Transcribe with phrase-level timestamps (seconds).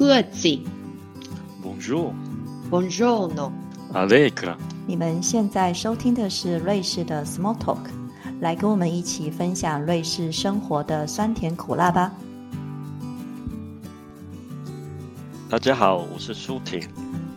[0.00, 0.58] 各自。
[1.62, 2.14] Bonjour。
[2.70, 3.52] Buongiorno。
[3.92, 4.56] Allegra。
[4.86, 7.90] 你们现在收听的是瑞士的 Small Talk，
[8.40, 12.14] 来跟我们一起分享瑞士生活的酸甜苦辣吧。
[15.50, 16.80] 大家好，我是舒婷，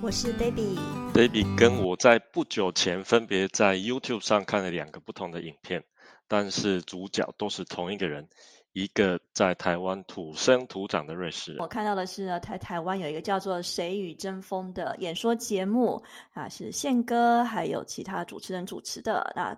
[0.02, 0.80] 我是 Baby。
[1.14, 5.84] Baby 跟我在不久前分别在 YouTube 上看了两个不同的影片，
[6.30, 8.30] 但是主角都是同一个人。
[8.74, 19.32] 一个在台湾土生土长的瑞士人，我看到的是呢，台台湾有一个叫做《谁与争锋》的演说节目啊，是宪哥还有其他主持人主持的。
[19.36, 19.56] 那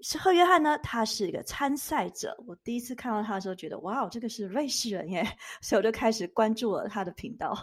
[0.00, 2.36] 是贺约翰呢，他是一个参赛者。
[2.48, 5.24] 我第一次看到他的时候，觉得哇，这个是瑞士人耶，
[5.60, 7.56] 所以我就开始关注了他的频道。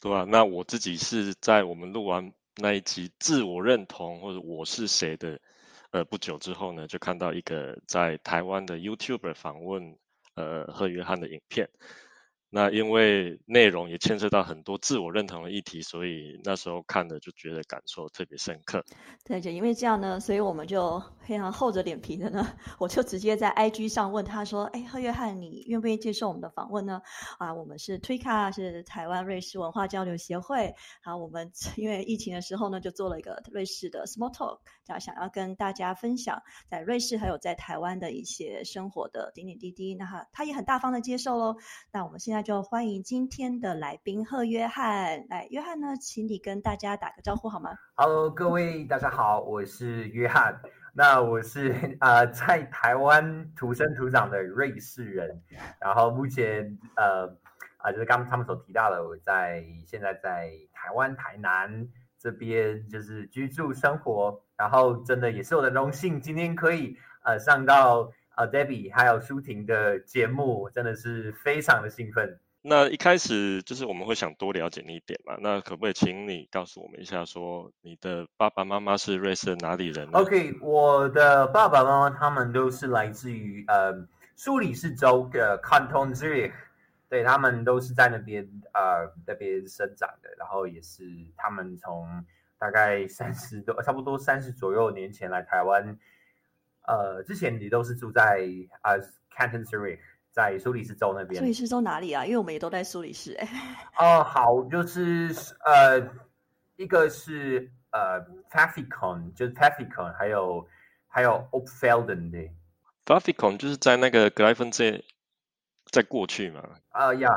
[0.00, 0.24] 对啊？
[0.28, 5.40] 那我自己是在我们录完那一集自我认同或者我是谁的
[5.90, 9.98] 呃不久之后呢，就看到一个在台湾的 YouTuber 访问。
[10.36, 11.68] 呃，和约翰的影片。
[12.54, 18.84] 那因为内容也牵涉到很多自我认同的议题，所以那时候看的就觉得感受特别深刻。
[19.24, 22.46] 对，就因为这样呢，所以我们就非常厚着脸皮的呢，
[22.78, 27.00] 我就直接在 IG 上问他说：“哎，贺约翰，你愿不愿意接受我们的访问呢？”
[27.40, 30.74] 啊，我们是推卡，是台湾瑞士文化交流协会。
[31.02, 39.94] 好，我们 因为疫情的时候呢，就做了一个瑞士的 Small Talk，想想要跟大家分享在瑞士还有在台湾的一些生活的点点滴滴。
[39.94, 41.56] 那哈，他也很大方的接受喽。
[41.90, 42.41] 那我们现在。
[42.42, 45.24] 就欢迎今天的来宾贺约翰。
[45.28, 50.60] 来，约翰呢，请你跟大家打个招呼好吗？Hello，各位大家好，我是约翰。
[50.92, 55.40] 那我是啊，在台湾土生土长的瑞士人。
[55.78, 57.28] 然后目前呃
[57.76, 64.42] 啊，就是刚刚他们所提到的，我在现在在台湾台南这边就是居住生活。
[64.56, 68.10] 然后真的也是我的荣幸，今天可以呃上到。
[68.34, 72.38] 啊，Debbie 还有舒婷的节目真的是非常的兴奋。
[72.64, 84.06] 那一开始就是我们会想多了解你一点嘛，那可不可以请你告诉我们一下，说你的爸爸妈妈是瑞士的哪里人？OK，我的爸爸妈妈他们都是来自于呃
[84.36, 86.52] 苏黎世州的 Canton Zurich，
[87.08, 91.04] 对他们都是在那边呃那边生长的，然后也是
[91.36, 92.24] 他们从
[92.58, 95.98] 大概三十多，差不多三十左右年前来台湾。
[96.86, 98.46] 呃，之前你都是住在
[98.80, 98.92] 啊
[99.36, 99.98] ，Canton Zurich，
[100.32, 101.40] 在苏黎世州那边。
[101.40, 102.24] 苏黎世州哪里啊？
[102.24, 103.34] 因为我们也都在苏黎世。
[103.34, 103.48] 哎。
[103.98, 105.32] 哦，好，就是
[105.64, 106.00] 呃，
[106.76, 108.20] 一个是呃
[108.50, 109.94] t a f f i c o n 就是 t a f f i c
[110.02, 110.66] o n 还有
[111.06, 112.38] 还有 Opfelden 的。
[113.04, 115.02] t a f f i c o n 就是在那个格莱芬这
[115.90, 116.62] 在过去嘛？
[116.90, 117.28] 啊呀，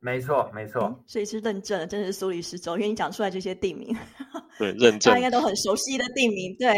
[0.00, 1.02] 没错没错。
[1.06, 3.96] 所以是认证，真的是苏黎世州，因为你讲出来这些地名。
[4.58, 5.12] 对，认证。
[5.12, 6.74] 大家应该都很熟悉的地名，对。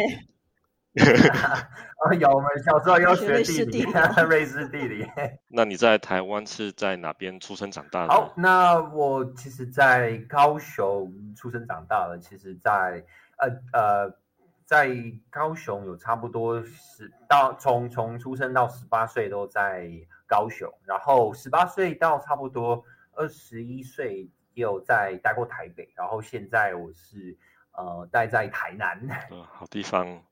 [2.21, 3.83] 有，我们小时候要学地理，
[4.29, 5.05] 瑞士地理。
[5.49, 8.13] 那你在台湾是在哪边出生长大的？
[8.13, 12.19] 好，那我其实，在高雄出生长大的。
[12.19, 13.03] 其实，在
[13.39, 14.17] 呃呃，
[14.65, 14.95] 在
[15.31, 19.91] 高雄有差不多十到从从出生到十八岁都在
[20.27, 22.85] 高雄，然后十八岁到差不多
[23.15, 27.37] 二十一岁也有在待过台北，然后现在我是
[27.73, 29.01] 呃待在台南。
[29.31, 30.23] 嗯，好地方。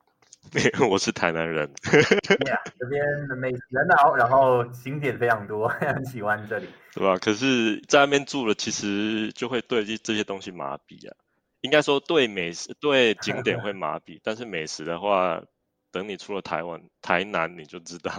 [0.90, 3.04] 我是台南人，这边
[3.38, 7.16] 美食人好，然后景点非常多， 很喜欢这里，对吧？
[7.16, 11.16] 可是在那边住了，其实就会对这这些东西麻痹啊。
[11.62, 15.42] 应该说对美食、对景点会麻痹，但是美食的话，
[15.92, 18.12] 等你出了台湾、台南，你就知道，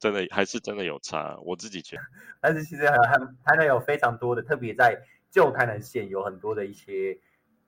[0.00, 1.38] 真的还是真的有差。
[1.44, 2.02] 我自己觉得，
[2.42, 2.96] 但是其实还
[3.44, 5.00] 台南有非常多的，特别在
[5.30, 7.16] 旧台南县有很多的一些。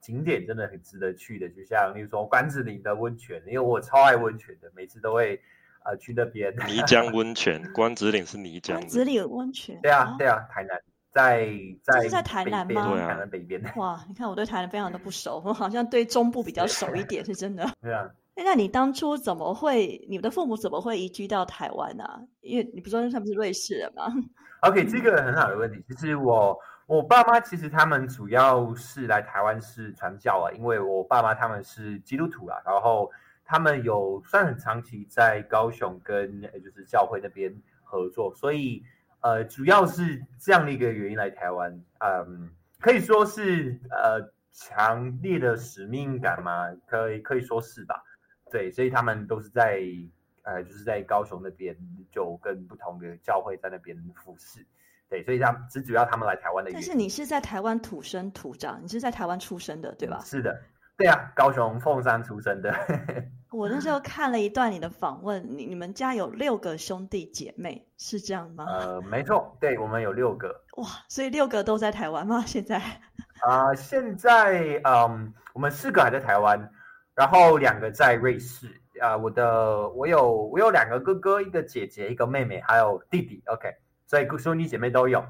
[0.05, 5.41] 景点真的很值得去的，就像例如说关子岭的温泉，因为我超爱温泉的，每次都会
[5.83, 6.53] 呃去那边。
[6.69, 8.75] 泥浆温泉，关子岭是泥浆。
[8.75, 9.79] 关子岭温泉。
[9.83, 10.79] 对啊，对啊，台南
[11.11, 11.49] 在
[11.83, 12.93] 在是在台南吗？
[12.93, 13.63] 对啊，台南北边。
[13.77, 17.67] 哇，你看我对台南非常的不熟，我好像对中部比较熟一点，是真的。
[17.81, 18.07] 对啊。
[18.35, 20.05] 哎，那你当初怎么会？
[20.11, 22.05] 你的父母怎么会移居到台湾呢？
[22.43, 24.13] 因为你不说他们是瑞士人吗
[24.61, 25.83] ？OK，这个很好的问题。
[25.89, 26.55] 其实我。
[26.87, 33.11] 我爸妈其实他们主要是来台湾是传教啊，因为我爸妈他们是基督徒啊，然后
[33.43, 38.85] 他们有算很长期在高雄跟就是教会那边合作，所以
[39.21, 42.51] 呃主要是这样的一个原因来台湾，嗯，
[42.81, 48.05] 可以说是呃强烈的使命感嘛，可以可以说是吧？
[48.51, 49.81] 对，所以他们都是在
[50.43, 51.75] 呃就是在高雄那边
[52.11, 54.67] 就跟不同的教会在那边服侍。
[55.15, 56.71] 对，所以他只主要他们来台湾的。
[56.73, 60.21] 但是你是在台湾土生土长，你是在台湾出生的，对吧？
[60.25, 60.61] 是的，
[60.97, 62.75] 对啊，高雄凤山出生的。
[63.53, 68.65] 我那时候看了一段你的访问，你你们家有六个兄弟姐妹，是这样吗？
[68.67, 70.49] 呃，没错，对我们有六个。
[70.79, 72.43] 哇，所以六个都在台湾吗？
[72.47, 72.83] 现在？
[73.43, 76.69] 啊，现在嗯，我们四个还在台湾，
[77.15, 78.81] 然后两个在瑞士。
[79.03, 83.43] 啊，我的我有我有两个哥哥，一个姐姐，一个妹妹，还有弟弟。
[83.47, 83.69] OK，
[84.23, 85.25] 所以兄弟姐妹都有。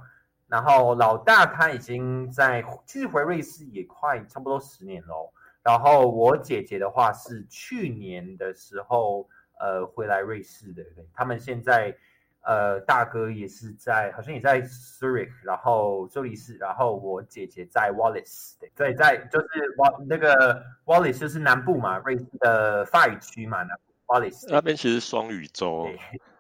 [0.46, 5.32] 然后老大他已经在，其实回瑞士也快差不多十年喽。
[5.62, 9.26] 然后我姐姐的话是去年的时候，
[9.58, 10.84] 呃，回来瑞士的。
[11.14, 11.96] 他们现在，
[12.42, 19.48] 呃，大哥也是在，好像也在 Zurich，然后苏黎世，然后我姐姐在 Wallace，对，在就是
[19.78, 23.75] 瓦那个 Wallis 就是南部嘛，瑞士的法语区嘛，那
[24.06, 25.88] Wallace 那边其实双语州。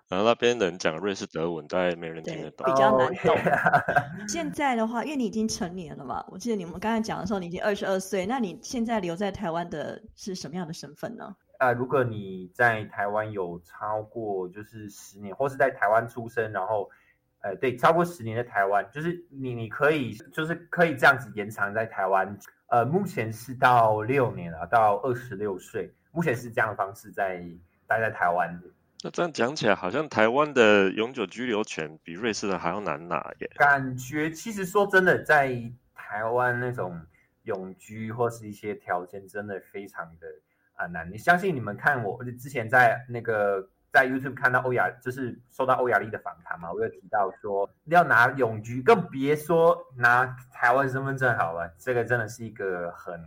[0.08, 3.36] 然后那边人讲瑞士德文，大概没人听得懂，比较难懂。
[4.28, 8.26] 现在的话，因为你已经成年了嘛，我记得你们刚才讲的时候，你已经二十二岁。
[8.26, 11.34] 那你现在留在台湾的是什么样的身份呢？
[11.58, 16.90] 啊，如果你在台湾有超过就是十年，或是在台湾出生，然后，
[17.40, 22.38] 呃，对，超过十年的台湾，就是你你可以就是可以这样子延长在台湾。
[22.68, 27.42] 呃，目前是到六年了，到二十六岁，目前是这样的方式在
[27.86, 28.60] 待在台湾。
[29.04, 33.50] 那这样讲起来，好像台湾的永久居留权比瑞士的还要难拿耶。
[33.54, 35.52] 感觉其实说真的，在
[35.94, 36.98] 台湾那种
[37.42, 40.26] 永居或是一些条件，真的非常的
[40.76, 41.06] 啊难。
[41.12, 51.70] 你相信你们看我之前在那个在 YouTube 看到欧亚，就是受到欧亚丽的访谈嘛，我有提到说要拿永居，更别说拿台湾身份证好了。
[51.78, 53.22] 这个真的是一个很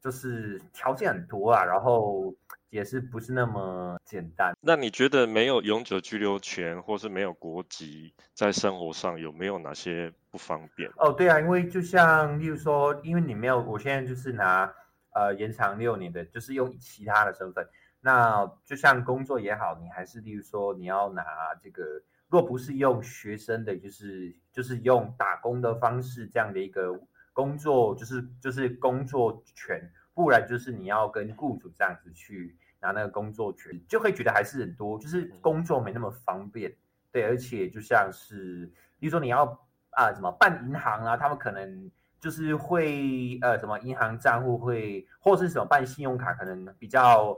[0.00, 2.32] 就是条件很多啊，然后。
[2.76, 4.54] 也是不是那么简单？
[4.60, 10.90] 那你觉得没有永久居留权，或是没有国籍，在生活上有没有哪些不方便？
[10.98, 14.70] 哦，对啊，因为就像例如说，因为你没有，我现在就是拿
[15.14, 17.66] 呃延长六年的，就是用其他的身份。
[18.02, 21.24] 那就像工作也好，你还是例如说你要拿
[21.62, 21.82] 这个，
[22.28, 27.00] 若不是用学生的，就是就是用打工的方式这样的一个
[27.32, 32.54] 工作，就是就是工作权，不然就是你要跟雇主这样子去。
[32.86, 36.72] 拿那个工作权，就会觉得还是很多，就是工作没那么方便，
[37.10, 39.44] 对，而且就像是，比如说你要
[39.90, 41.90] 啊什么办银行啊，他们可能
[42.20, 47.36] 就是会呃什么银行账户会，或是什么办信用卡，可能比较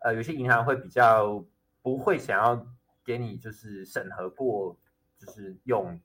[0.00, 1.42] 呃有些银行会比较
[1.80, 2.66] 不会想要
[3.02, 4.76] 给你就是审核过，
[5.18, 5.98] 就是用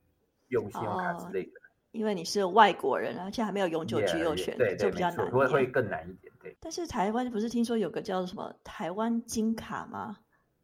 [0.48, 1.60] 用信用卡之类的。
[1.92, 6.25] 因为你是外国人，而且还没有永久居留权，对就比较难，会会更难一点。
[6.46, 6.58] 对。
[6.62, 10.18] 但是台湾不是听说有个叫什么台湾金卡吗？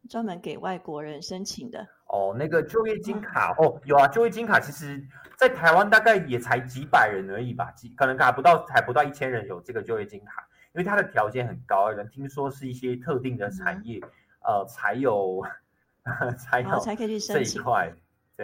[0.08, 1.86] 专门给外国人申请的。
[2.06, 5.00] 哦，那个就业金卡哦，有啊，就业金卡其实，
[5.36, 14.00] 在台湾大概也才几百人而已吧，几可能还不到，还不到一千人有这个就业金卡，因为它的条件很高，人听说是一些特定的产业，
[14.44, 15.40] 呃，才有
[16.36, 17.92] 才有才可以去申请这一块。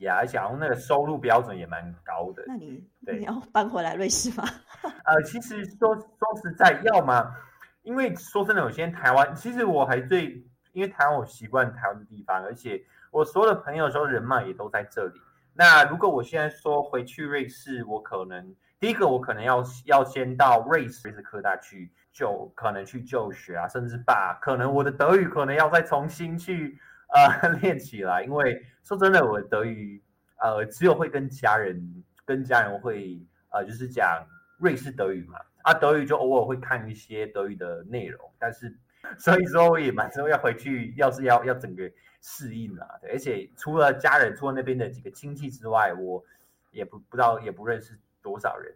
[0.00, 2.44] 呀，而且那个收入标准也蛮高的。
[2.46, 4.44] 那你你要搬回来瑞士吗？
[5.05, 7.35] 呃，其实说说实在，要吗？
[7.82, 12.81] 因为说真的，有些台湾，其实我还最，因为台湾我习惯台湾的地方，而且
[13.11, 15.20] 我所有的朋友、说人脉也都在这里。
[15.55, 26.79] 那如果我现在说回去瑞士，我可能第一个我可能要要先到瑞士瑞士科大去就可能去就学啊，甚至把可能我的德语可能要再重新去。
[27.11, 30.02] 呃， 练起来，因为说真的，我德语
[30.38, 34.26] 呃，只有会跟家人跟家人会呃，就是讲
[34.57, 38.75] 瑞士德语嘛，啊，德语就偶尔会看一些德语的内容，但是
[39.18, 41.83] 所以说我也蛮之后要回去，要是要要整个
[42.23, 46.25] 适应啊，对，而且除了家人，除了那边的几个亲戚之外，我
[46.71, 48.75] 也不不知道也不认识多少人，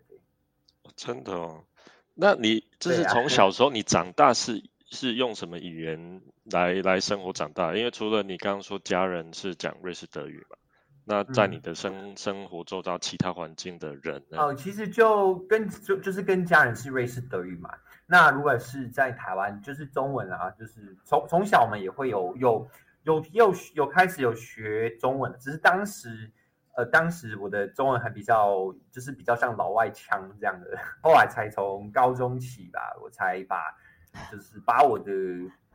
[0.95, 1.64] 真的哦，
[2.12, 4.62] 那你就是从小时候你长大是？
[4.93, 7.75] 是用什么语言来来生活长大？
[7.75, 10.57] 因为除了你刚刚说家人是讲瑞士德语嘛，
[11.05, 14.39] 那在你的生生活周遭其他环境的人呢？
[14.39, 17.71] 哦，其实就跟就就是跟家人是瑞士德语嘛。
[18.07, 22.69] 那如果是在台湾，就是中文啊，就是从从小我们也会有有
[23.05, 26.31] 有有有开始有学中文，只是当时
[26.77, 33.57] 呃当时我的中文还比较就是比较像老外腔这样的， 后来才从高中起吧，我才把。
[34.31, 35.12] 就是把我的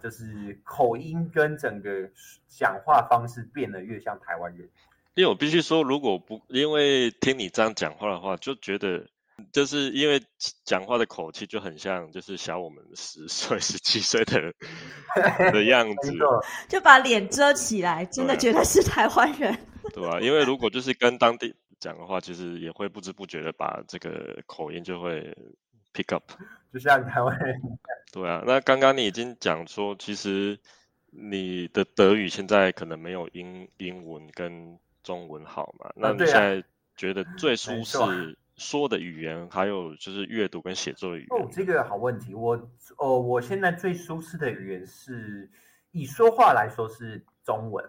[0.01, 2.09] 就是口音跟整个
[2.47, 4.69] 讲话方式变得越像台湾人，
[5.15, 9.07] 因为我必须说，如果不因为听你这样讲话的话，就觉得
[9.51, 10.21] 就是因为
[10.63, 14.53] 讲话的口气就很像，就是小我们十岁、十七岁的
[15.51, 16.13] 的样子，
[16.69, 19.57] 就把脸遮起来，真的觉得是台湾人，
[19.93, 20.19] 对吧？
[20.21, 25.35] 因为如果就是跟当地讲的话，其实也会不知不觉的把这个口音就会。
[25.93, 26.31] pick up。
[26.71, 27.59] 就像台湾人。
[28.11, 30.57] 对啊，那刚刚你已经讲说，其实
[31.09, 35.91] 你的德语现在可能没有英英文跟中文好嘛？
[35.95, 36.63] 那你现在
[36.95, 37.97] 觉得最 舒适
[38.55, 41.41] 说的语言，还有就是阅读跟写作的语言？
[41.41, 42.33] 哦，这个好问题。
[42.33, 42.55] 我
[42.97, 45.49] 哦，我现在最舒适的语言是
[45.91, 47.85] 以说话来说是中文，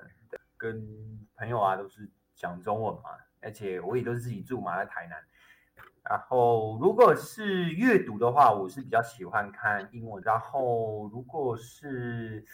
[0.56, 0.86] 跟
[1.36, 3.10] 朋友啊都是讲中文嘛，
[3.40, 5.16] 而且我也都是自己住嘛，在台南。
[6.08, 10.22] 然后，如果是阅读的话，我是比较喜欢看英文。
[10.24, 12.44] 然后，如果是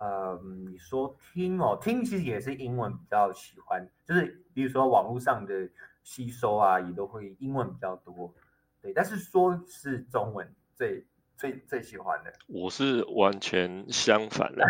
[0.00, 5.68] 呃，你说听哦，听其实也是英文比较喜欢，就是比如说网络上的
[6.04, 8.32] 吸收啊，也都会英文比较多。
[8.80, 11.04] 对，但是说是中文最
[11.36, 12.32] 最最喜欢的。
[12.46, 14.64] 我是完全相反的，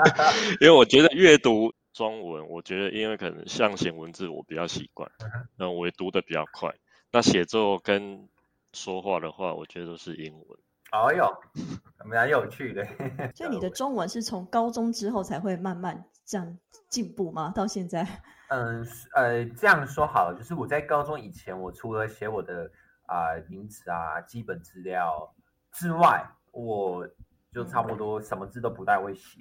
[0.60, 5.10] 因为我觉得阅读中文，我觉得因为可能象形文字我比较习惯，
[5.58, 6.74] 那，我也读的比较快。
[7.16, 8.28] 那写作跟
[8.74, 10.58] 说话的话，我觉得都是英文。
[10.92, 11.34] 哦哟，
[12.04, 12.84] 蛮有趣的。
[13.34, 16.58] 所以你的中文是从高中之后才会慢慢这样
[16.90, 17.50] 进步吗？
[17.56, 18.06] 到现在？
[18.52, 22.70] 嗯，呃，这样说好了，就是我在高中以前，我除了写我的
[23.06, 25.34] 啊名词啊基本资料
[25.72, 27.08] 之外，我
[27.50, 29.40] 就差不多什么字都不太会写。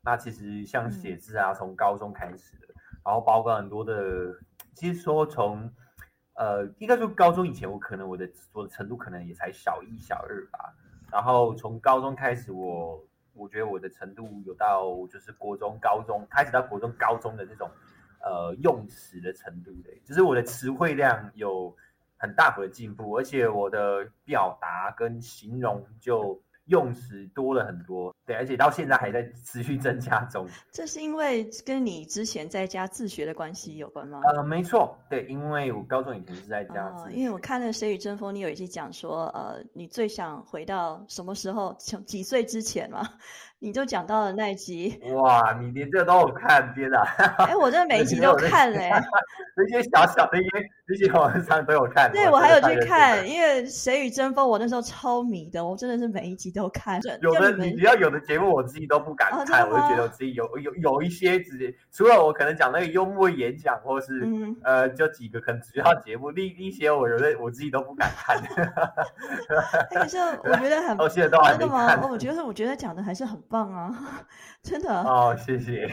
[0.00, 2.68] 那其实像写字啊，从高中开始的，
[3.04, 3.94] 然后包括很多的，
[4.76, 5.68] 其实说从。
[6.36, 10.72] 呃，应该说高中以前，我可能我的我的程度可能也才小一、小二吧。
[11.10, 17.70] 然后从高中开始，我我觉得我的程度有到就是国中、高中开始到国中、高中的这种
[18.22, 21.74] 呃用词的程度的，就是我的词汇量有
[22.16, 26.40] 很大幅的进步，而且我的表达跟形容就。
[26.68, 30.46] 用词多了很多，对，而且到现在还在持续增加中。
[30.72, 34.20] 这是因为跟你之前在家自学的关系有关吗？
[34.24, 36.86] 呃，没错，对，因为我高中以前是在家。
[36.88, 41.76] 哦，因为我看了《谁与争锋》，你有一集讲说，呃，你最想回到什么时候？
[41.78, 43.08] 从几岁之前嘛？
[43.58, 45.56] 你就讲到了那一集，哇！
[45.58, 47.00] 你连这都有看，天哪！
[47.38, 48.90] 哎，我真的每一集都看嘞，
[49.56, 50.50] 那些小小的一些
[50.86, 52.12] 那些网上都有看。
[52.12, 57.00] 对，我还有去看，因为《谁与争锋》，我那时候超迷的，我真的是每一集都看。
[57.22, 64.28] 有的你只要有的节目，我自己都不敢看，我就觉得我自己有有有一些直接，除了我可能讲那个幽默演讲，或是
[64.64, 68.38] 呃，就几个可能主要节目，另一些我觉得我自己都不敢看。
[69.90, 72.06] 但是我觉得很真的吗？
[72.06, 73.40] 我觉得我觉得讲的还是很。
[73.48, 74.26] 棒啊，
[74.62, 75.86] 真的哦，谢谢，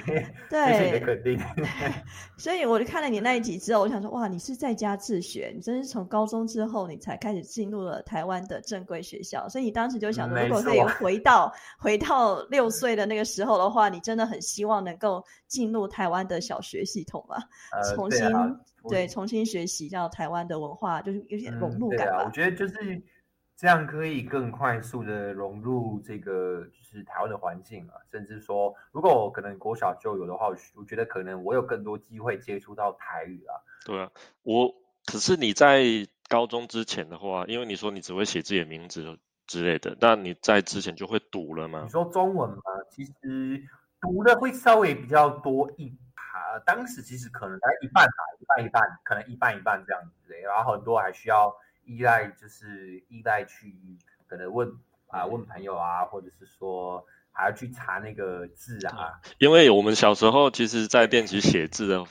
[0.50, 1.40] 对，谢谢你的肯定。
[2.38, 17.38] 所以我就看了你那一集之后，我想说，哇，你是在家自学，你真是从高中之后你才开始进入了台湾的正规学校，所以你当时就想说，如果可以回到回到六岁的那个时候的话，你真的很希望能够进入台湾的小学系统吧，
[17.96, 18.26] 重新
[18.90, 22.24] 对重新学习到台湾的文化，就是有点融入感吧。
[22.26, 23.02] 我觉得就是。
[23.64, 33.56] 这样可以更快速的融入这个就是台湾的环境啊，甚至说，如果我可能国小就有的话，我我觉得可能我有更多机会接触到台语啊。
[33.86, 35.82] 对啊，我可是你在
[36.28, 39.18] 高中之前的话，因为你说你只会写自己的名字
[39.48, 41.84] 之类的，那你在之前就会读了吗？
[41.86, 42.62] 你说中文吗？
[42.92, 43.64] 其实
[44.02, 51.56] 读的会稍微比较多一啊，当时其实可能大概一半吧，一半一半，可能一半一半这样子，然后很多还需要。
[51.86, 53.76] 依赖就是依赖去
[54.28, 54.72] 可能问
[55.08, 59.20] 啊问朋友啊，或者是说还要去查那个字啊。
[59.38, 62.06] 因为我们小时候其实，在练习写字的，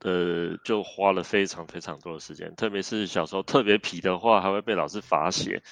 [0.00, 2.54] 呃，就花了非常非常多的时间。
[2.54, 5.62] 特别是小时候特别皮的话，还会被老师罚写。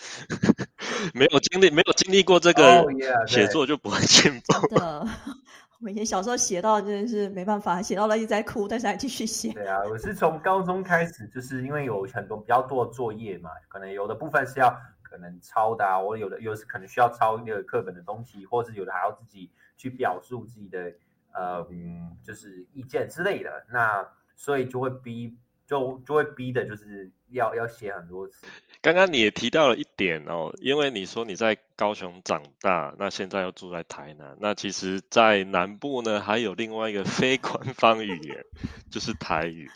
[1.15, 2.85] 没有经历没有经历过这个
[3.27, 4.77] 写作，就不会进步。
[5.79, 9.53] 每天小时候写到真的是没办法，写到了一直在哭，但是还继续写。
[9.53, 20.93] 对啊，我是从高中开始，就是因为有很多比较多的作业嘛，可能有的部分是要可能抄的啊，我有的有时可能需要抄那个课本的东西，或是有的还要自己去表述自己的
[21.33, 28.47] 呃嗯，就是意见之类的，那所以就会逼，就就会逼的就是要要写很多次。
[28.81, 38.45] 刚刚你也提到了一点哦，因为你说你在高雄长大，那现在又住在台南，那其实，在南部呢，还有另外一个非官方语言，
[38.91, 39.69] 就是台语。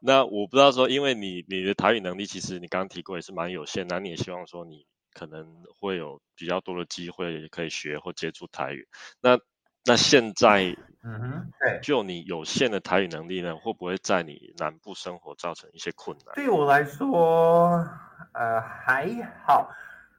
[0.00, 8.86] 那我不知道说，因为你你的台语能力，其实你刚刚提过也是蛮有限，那你也希望说你可能会有比较多的机会可以学或接触台语。
[9.20, 9.40] 那
[9.88, 16.34] 那现在，嗯哼，对，就你有限的台语能力呢，会不会在你南部生活造成一些困难？
[16.34, 17.88] 对我来说。
[18.34, 19.08] 呃，还
[19.46, 19.70] 好，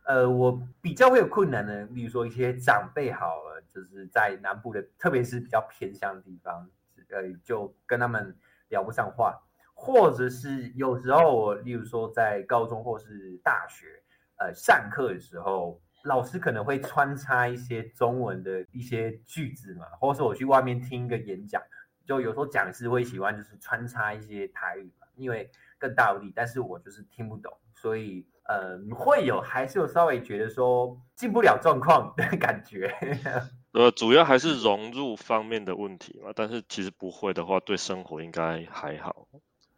[0.06, 6.68] 呃，我比较会有困难的，比如说一些长辈好了，就是在南部的，特别是比较偏向的地方，
[7.10, 8.36] 呃，就跟他们
[8.70, 9.38] 聊不上话，
[9.74, 14.02] 或者是有时候我，例如说在高中或是大学，
[14.38, 21.62] 呃上课的时候，老师可能会穿插一些中文的一些句子嘛，或者是我去外面听一个演讲，
[22.06, 32.94] 就有时候讲师会喜欢就是穿插一些台语嘛，因为更大力，但是我就是听不懂，所以呃会有还是有稍微觉得说进不了状况的感觉。
[33.72, 39.28] 呃，主要还是融入方面的问题嘛，但是其实不会的话，对生活应该还好。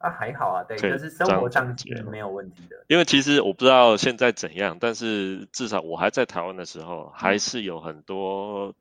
[0.02, 2.84] 啊，还好啊，对，就是生活上总结是没有问题的。
[2.88, 8.74] 因为其实我不知道现在怎样，但是至少我还在台湾的时候，还是有很多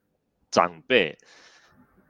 [0.50, 1.18] 长辈，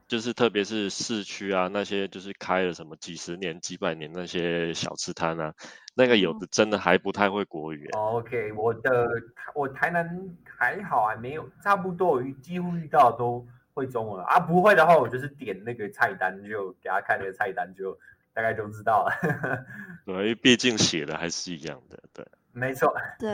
[0.07, 5.53] 就是特别是市区啊那些，就是开了什么几十年、几百年那些小吃摊啊，
[5.93, 7.99] 那个有的真的还不太会国语欸。
[7.99, 9.07] OK，我的
[9.53, 17.97] 我台南还好啊，没有差不多，我遇几乎遇到都会中文啊，不会的话我就是点那个菜单，就给他看那个菜单，就
[18.33, 19.11] 大概就知道了。
[20.05, 22.25] 对，因为毕竟写的还是一样的，对。
[22.53, 23.29] 没错，对，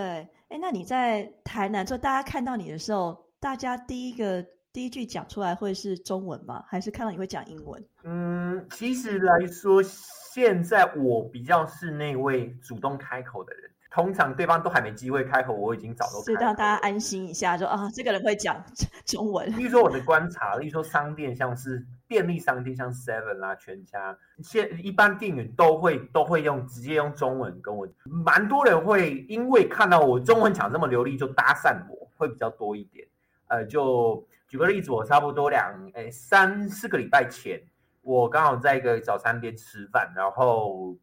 [0.48, 6.64] 哎，那你在台南，就大家看到你的时候，大家第一个第一句讲出来会是中文吗？
[6.68, 7.84] 还是看到你会讲英文？
[8.04, 18.64] 嗯，其实来说，现在我比较是那位主动开口的人，通常对方都还没机会开口，我已经早都所以让大家安心一下，说啊，这个人会讲
[19.04, 19.50] 中文。
[19.58, 33.08] 例如说我的观察，例如说商店，像是便利商店，像 Seven 啦、全家，现一般店员都会都会用直接用中文跟我，蛮多人会因为看到我中文讲这么流利，就搭讪我，会比较多一点。
[33.48, 37.62] 呃，就举个例子，我差不多两诶三四个礼拜前，
[38.02, 40.96] 我刚好在一个早餐店吃饭，然后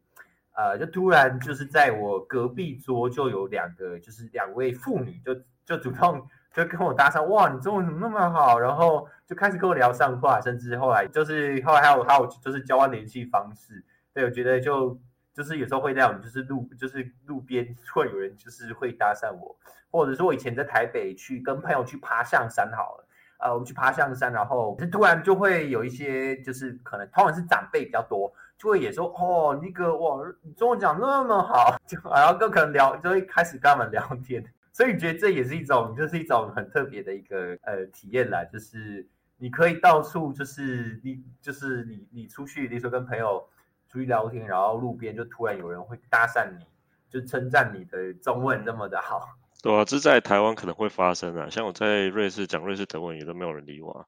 [0.55, 5.35] 呃，就突然就是在我隔壁桌就有两个，就是两位妇女就
[5.65, 8.57] 就主动就跟我搭讪，哇，你中文怎么那么好？
[8.57, 13.83] 然后就开始跟我聊上话，甚至后来就是后来还有还有就是交换联系方式。
[14.13, 14.97] 对，我觉得就
[15.33, 19.55] 就是有时候会那样就是路就是路边会有人就是会搭讪我，
[19.91, 23.05] 或者说我以前在台北去跟朋友去爬象山好了。
[23.37, 34.41] 呃，我们去爬象山，然后就突然就会有一些，就是可能通常是长辈比较多，就会也说哦，那个哇，你中文讲那么好，就然后更可能聊，就会开始跟他们聊天，
[34.75, 39.07] 所以你觉得这也是一种，就是一种很特别的一个呃体验啦，就是
[39.37, 43.47] 你可以到处就是你就是你你出去，比如说跟朋友
[43.87, 46.65] 出去聊天，然后路边就突然有人会搭讪你，
[47.09, 49.25] 就称赞你的中文那么的好。
[49.63, 54.05] 对啊，这在台湾可能会发生啊，像我在瑞士讲瑞士德文，也都没有人理我啊。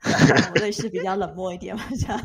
[0.56, 2.18] 瑞士比较冷漠一点嘛，这样。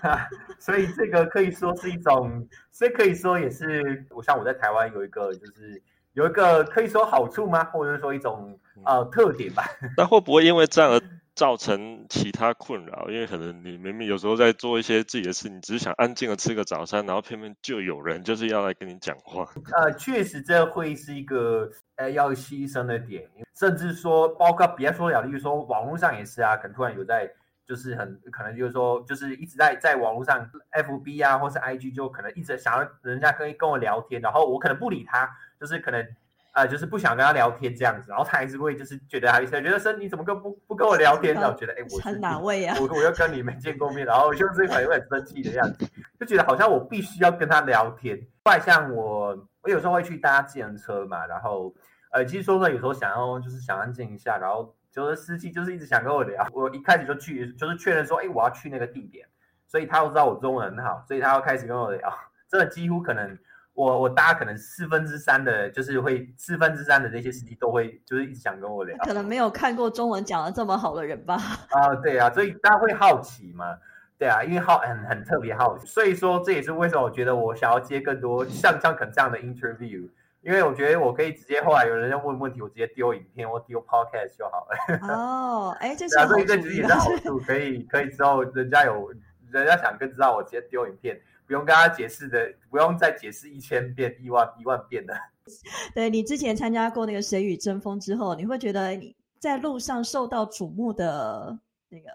[0.58, 5.80] 所以这个可以说是一种，所以可以说也是，我像我在台湾有一个，就是
[6.14, 7.62] 有一个可以说好处吗？
[7.64, 9.64] 或者说一种呃特点吧。
[9.96, 11.00] 那会不会因为这样而
[11.34, 13.06] 造成其他困扰？
[13.08, 19.46] 因为可能你明明有时候在做一些自己的事，你只是想安静的吃个早餐，然后偏偏就有人就是要来跟你讲话。
[19.72, 27.30] 呃，确实这会是一个呃要牺牲的点，甚至说包括别说了，例如说网络上也是啊，可能突然有在。
[27.66, 36.06] 就是很可能就是说，就是一直在在网络上，FB 啊，或是 IG，就可能一直想要人家跟跟我聊天，然后我可能不理他，就是可能
[36.52, 41.32] 呃，就是不想跟他聊天这样子，然后他还是会就是觉得还是觉得说你怎么跟不不跟我聊天？
[41.32, 42.76] 然后觉得哎，我是哪位啊？
[42.78, 45.88] 我我又跟你没见过面，然后就是会很生气的样子，
[46.20, 48.20] 就觉得好像我必须要跟他聊天。
[48.44, 51.74] 后来像我，我有时候会去搭自行车嘛，然后
[52.12, 54.74] 呃，其实说实话，有时候想要就是想安静一下，然后。
[54.94, 59.26] 就是司机就是一直想跟我聊，我一开始就去，就是确认说，哎，我要去那个地点，
[59.66, 62.16] 所以他又知道我中文很好，所以他要开始跟我聊。
[62.48, 63.36] 真的几乎可能
[63.74, 68.96] 我我大家可能四分之三的，就是会四分之三的那些司机都会就是一直想跟我聊。
[69.04, 71.34] 可能没有看过中文讲的这么好的人吧？
[71.70, 73.76] 啊，对啊，所以大家会好奇嘛，
[74.16, 80.08] 对啊，因为好很很特别好奇，所以说这也是为什么我觉得我想要接更多像像可能这样的 interview。
[80.40, 84.98] 因为我觉得我可以直接后来有人要问问题，我直接丢影片或丢 podcast 就好了。
[85.08, 89.10] 哦，哎，这是啊，所以这其实也是好处，可以可以之后人家有
[89.50, 95.14] 人家想更知道，我直接丢影片，不用跟他解释的，不用再解释一千遍、一万一万遍的。
[95.94, 101.58] 对你之前参加过那个《谁与争锋》之后，你会觉得你在路上受到瞩目的
[101.90, 102.08] 那个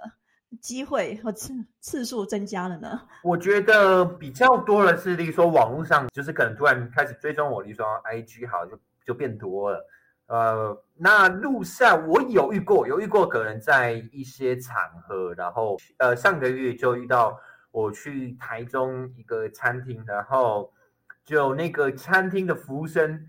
[0.60, 3.02] 机会和次次数增加了呢？
[3.24, 9.86] 我觉得比较多的是，例如说网络上，就是可能突然开始追踪我，例如说 IG 好就就变多了。
[10.26, 17.39] 呃，那路上我有遇过，有遇过可能在一些场合，然后呃上个月就遇到
[17.71, 20.73] 我去台中一个餐厅，然后
[21.25, 23.27] 就那个餐厅的服务生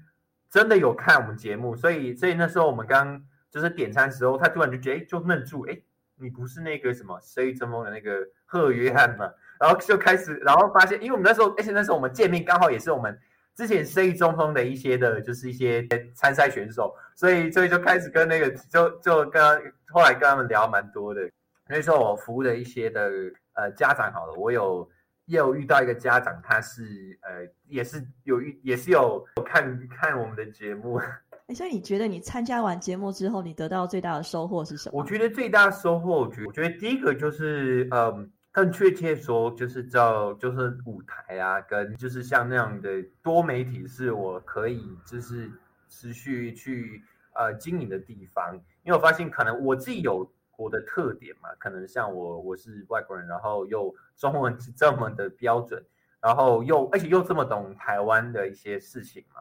[0.51, 5.81] 真的有看我们节目，所以所以那时候我们刚就是点餐时候，他突然就觉得哎就愣住，哎。
[6.23, 8.13] 你不是那个什么《生意争锋》的那个
[8.45, 9.33] 贺约翰吗？
[9.59, 13.19] 然后就开始，然后发现，因为我们那时候，而且那时候我们见面刚好也是我们
[13.55, 19.43] 之前生意中锋的一些的，就是一些参赛选手，所以所以就开始跟那个就就跟
[19.89, 21.23] 后来跟他们聊蛮多的。
[21.71, 23.11] 那时候我服务的一些的
[23.55, 24.91] 呃家长好了，我有
[25.27, 31.01] 也有遇到一个家长，他是呃也是有遇也是有看看我们的节目。
[31.55, 34.99] 所以你觉得你参加完节目之后，你得到最大的收获是什么？
[34.99, 38.31] 我觉得最大的收获，我觉我觉得第一个就是嗯。
[38.53, 45.49] 更确切说，就是叫就是舞台啊，跟就是像那样的多媒体，是我可以就是
[45.89, 47.01] 持续去
[47.33, 48.53] 呃经营的地方。
[48.83, 50.29] 因为我发现，可能我自己有
[50.61, 55.83] 我的特点嘛，可能像我我是外国人，然后又中文是这么的标准，
[56.21, 59.41] 然后又而且又这么懂台湾的一些事情嘛，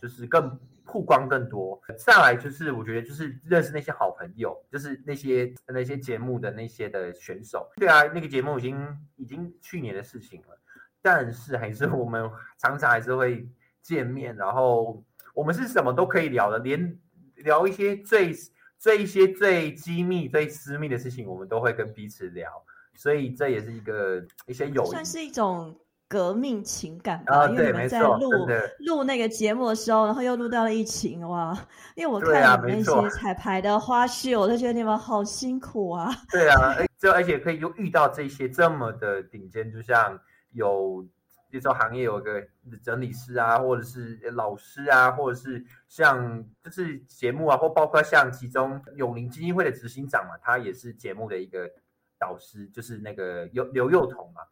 [0.00, 0.58] 就是更。
[0.90, 7.70] 曝光更多，再来就是我觉得就是认识那些好朋友，就是那些那些节目的那些的选手。
[7.76, 10.58] 对啊，那个节目已经已经去年的事情了，
[11.02, 13.46] 但是还是我们常常还是会
[13.82, 15.04] 见面，然后
[15.34, 16.98] 我们是什么都可以聊的，连
[17.34, 18.32] 聊一些最
[18.78, 22.50] 最一些最机密、最私密的事情，我们都会跟彼此聊，
[22.94, 25.76] 所以这也是一个一些友谊，算是一种。
[26.10, 28.30] 革命情感吧，因为你们在录
[28.78, 31.54] 录那个节目的时候，然后又录到了疫情哇！
[31.96, 36.10] 因为我看你们那些彩排的花絮，我都觉得你们好辛苦啊。
[36.30, 40.18] 对啊，就而且可以又遇到这些这么的顶尖，就像
[40.52, 41.06] 有
[41.50, 42.46] 比如说行业有个
[42.82, 51.70] 整理师啊，或者是老师啊，或者是像就是节目啊，或包括像其中永宁基金会的执行长嘛，他也是节目的一个
[52.18, 54.42] 导师，就是那个刘刘幼彤嘛。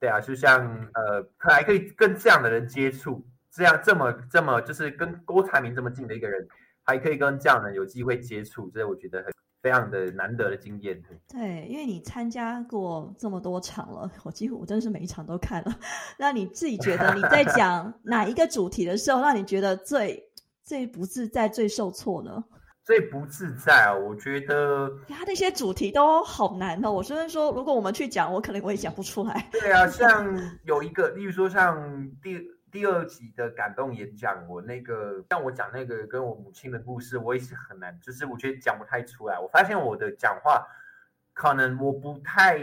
[0.00, 6.46] 对啊，就像呃，还可以跟这样的人接触，这样这么这么就是跟郭台铭这么近的一个人，
[6.84, 9.32] 还可以跟这样的人有机会接触，这我觉得很
[9.68, 10.98] 非常的难得的经验。
[11.28, 15.78] 对，因为你参加过这么多场了，我几乎我真的是每一场都看了。
[16.18, 20.24] 那你自己觉得你在讲 哪一个主题的时候，让你觉得最
[20.64, 22.42] 最不自在、最受挫呢？
[22.82, 23.94] 最不自在啊！
[23.94, 26.90] 我觉得他那些主题都好难哦。
[26.90, 29.46] 我虽然说，如果我们去讲，我可能我也讲不出来。
[29.52, 30.26] 对啊， 像
[30.64, 39.38] 有一个，例如说像第第二集的感动演讲，我那个像我讲那个跟我母亲的故事，我也是很难，就是我觉得讲不太出来。
[39.38, 40.66] 我发现我的讲话
[41.32, 42.58] 可能我不太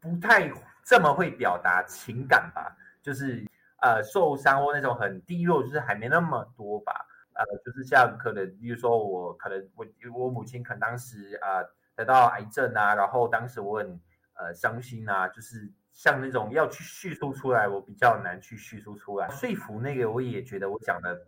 [0.00, 0.50] 不太
[0.84, 3.44] 这么会表达情感吧，就是
[3.80, 7.06] 呃受伤或那种很低落，就是还没那么多吧。
[7.34, 11.64] 呃，就是像可能，比如说我可能我我母亲可能当时啊
[11.96, 14.00] 得到癌症啊，然后当时我很
[14.34, 21.18] 呃伤心啊，就是像那种要去叙述出来，我比较难去叙述出来，说服那个我也觉得我讲的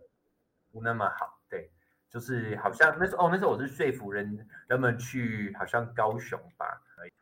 [0.71, 1.71] 不那么好，对，
[2.09, 6.65] 就是好像那时候哦那时候我是说服人人们去好像高雄吧，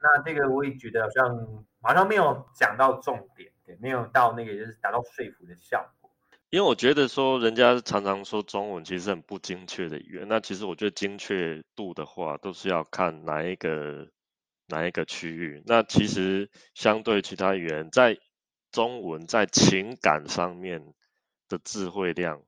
[0.01, 6.11] 那这个我也觉得好像好像没有讲到重点，对，没有到那个就是达到说服的效果。
[6.51, 10.27] 因为我觉得说，人家常常说中文其实很不精确的语言。
[10.27, 14.07] 那其实我觉得精确度的话，都是要看哪一个
[14.67, 15.63] 哪一个区域。
[15.65, 18.17] 那其实相对其他语言，在
[18.71, 20.93] 中文在情感上面
[21.49, 22.41] 的智慧量，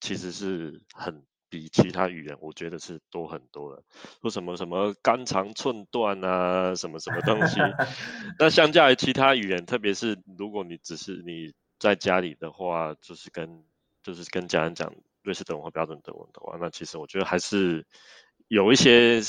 [0.00, 3.82] 其实是很比其他语言，我觉得是多很多的。
[4.20, 7.58] 说什么什么肝肠寸断啊，什么什么东西。
[8.38, 11.52] 那相较于其他语言，特别是如果你只是你。
[11.78, 13.64] 在家里的话，就是跟
[14.04, 17.84] 就是跟家人讲瑞士德文或标准德文的话，那其实我觉得还是
[18.46, 19.20] 有一些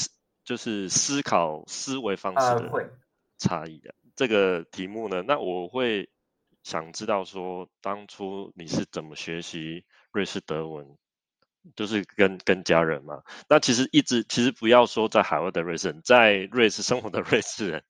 [0.43, 2.91] 就是思考思维方式的
[3.37, 3.93] 差异的。
[4.15, 6.09] 这个题目呢，那我会
[6.63, 10.97] 想知道说，当初你是怎么学习瑞士德文？
[11.77, 13.23] 就是跟跟家人嘛。
[13.47, 17.83] 那其实一直其实不要说在海外的瑞士人，在瑞士生活的瑞士人，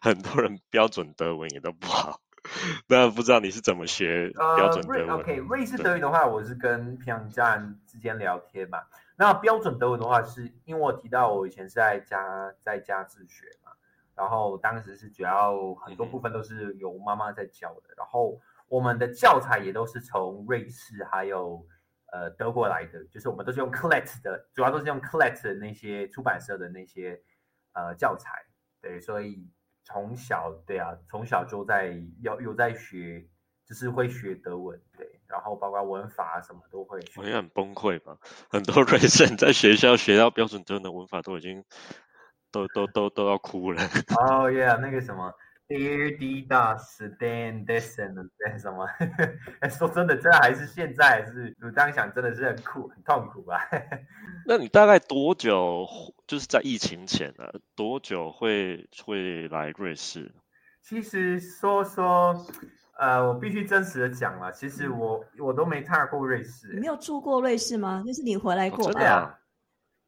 [0.00, 2.20] 很多人标准德文也都不好。
[2.86, 8.78] 那不知道你是怎么学标准德文？OK，瑞士德语的话，我是跟平常家人之间聊天嘛。
[9.18, 13.72] 那标准德文的话，是因为我提到我以前是在家在家自学嘛，
[14.14, 21.66] 然后当时是主要很多部分都是由妈妈在教的，然后我们的教材也都是从瑞士还有
[22.12, 27.20] 呃德国来的，就是我们都是用 Collect 的，主要都是用 Collect 的那些出版社的那些
[27.72, 28.46] 呃教材，
[28.80, 29.50] 对，所以。
[29.84, 33.26] 从小对啊，从小就在有有在学，
[33.64, 36.98] 就是会学德文，对，然后包括文法什么都会。
[37.16, 38.16] 我也很崩溃吧，
[38.50, 41.64] 很多瑞士人在学校学到标准德文的文法都已经
[42.50, 43.82] 都都都都要哭了。
[44.16, 45.32] 哦， Yeah，那个什么。
[45.68, 48.86] Dear D Das Dan Dessen 的什么？
[49.60, 53.68] 哎，说真的，这还是现在是，我这样想真的是很苦，很痛苦吧。
[54.48, 55.86] 那你大概多久，
[56.26, 57.44] 就是在疫情前呢？
[57.76, 60.34] 多久会会来瑞士？
[60.80, 62.34] 其实说说，
[62.98, 68.02] 呃，我必须真实的讲了，其实我我都没踏过瑞士、你没有住过瑞士吗？
[68.04, 68.92] 那是你回来过吧？
[68.92, 69.34] 真的啊？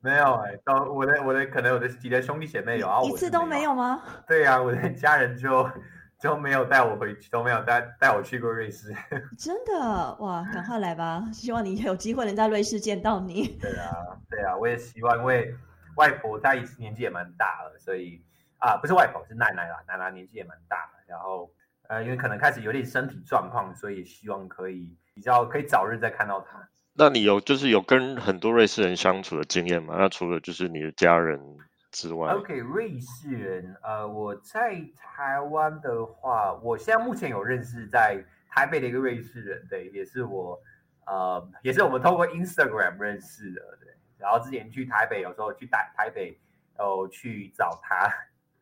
[0.03, 3.75] 没有哎、都我的我的可能我的几个兄弟姐妹有啊，我一次都没没有。
[3.75, 4.03] 吗？
[4.27, 5.71] 对啊，我的家人就
[6.19, 8.93] 就没有带我回去，都没有带带我去过瑞士。
[9.39, 11.23] 真的哇，赶快来吧！
[11.33, 13.59] 希望你有机会能在瑞士见到你。
[13.61, 13.93] 对啊，
[14.31, 15.55] 对啊，我也希望，因为
[15.97, 18.25] 外婆她年纪也蛮大了，所以
[18.59, 21.51] 啊，不是外婆是奶奶啦，奶奶年纪也蛮大了，然后
[21.91, 26.69] 呃，因为可能开始有点身体状况，所以希望可以比较可以早日再看到他。
[26.95, 29.97] 那你有就是有跟很多瑞士人相处的经验吗？
[29.99, 31.41] 那除了就是你的家人
[31.91, 40.61] 之外 OK，瑞士人，呃，我在台湾的话，我现在目前有认识在台北的一个瑞士人，对，也是我，
[41.07, 43.93] 呃，也是我们透过 Instagram 认识的，对。
[44.17, 46.39] 然后之前去台北，有时候去台台北，
[46.79, 48.09] 有去找他，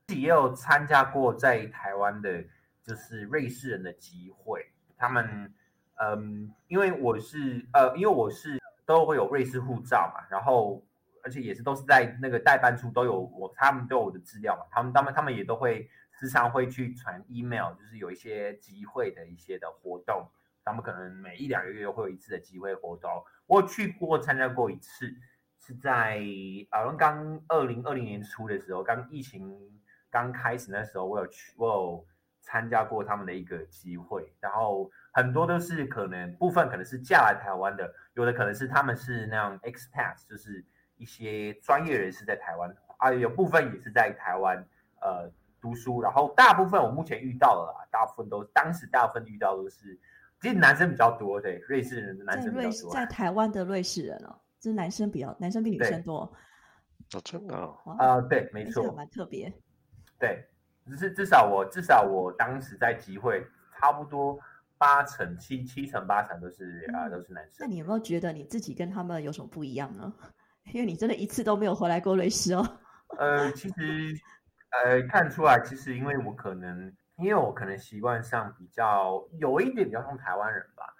[0.07, 2.43] 自己也有参加过在台湾的，
[2.88, 5.55] 就是瑞士人的集会，他们，
[6.01, 10.83] 嗯，因为我是，呃，因为我是都会有瑞士护照嘛，然后。
[11.24, 20.27] 而且也是都是在那个代办处都有我，他们都有我的资料嘛，他们他们他们也都会时常会去传 email，就是有一些集会的一些的活动，
[20.64, 23.11] 他们可能每一两个月会有一次的集会活动。
[23.46, 25.12] 我去过参加过一次，
[25.59, 26.22] 是在
[26.70, 29.55] 好像刚二零二零年初的时候，刚疫情
[30.09, 32.07] 刚开始那时候，我有去，我有
[32.48, 40.64] 参加过他们的一个机会，然后很多都是可能部分可能是嫁来台湾的，有的可能是他们是那样 expats，就是。
[41.00, 44.58] 一些专业人士在台湾啊，有部分也是在台湾
[45.00, 45.30] 呃
[45.61, 49.96] 读书，然后大部分我目前遇到了啦，大部分都当时大部分遇到都是，
[50.40, 56.22] 其实男生比较多，对，瑞士人的男生比较多，在台湾的瑞士人哦，就是男生比较男生比女生多，
[57.12, 57.54] 哦，真的
[57.96, 59.52] 啊、对，没错，蛮特别，
[60.18, 60.44] 对，
[60.88, 64.38] 只是至少我至少我当时在集会，差不多
[64.79, 67.57] 八成七七成八成都是啊、嗯都是男生。
[67.61, 70.12] 那你有没有觉得你自己跟他们有什么不一样呢？
[70.72, 72.79] 因为你真的一次都没有回来过瑞士哦。
[73.18, 73.74] 呃，其实
[74.85, 80.94] 呃看出来，其实因为我可能，因为我可能习惯上比较有一点比较像台湾人吧，